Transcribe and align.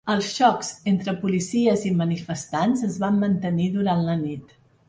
Els 0.11 0.27
xocs 0.35 0.71
entre 0.91 1.13
policies 1.25 1.85
i 1.91 1.93
manifestants 2.01 2.85
es 2.91 2.99
van 3.05 3.23
mantenir 3.27 3.73
durant 3.81 4.07
la 4.09 4.21
nit. 4.29 4.61